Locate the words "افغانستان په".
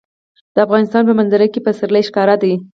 0.65-1.13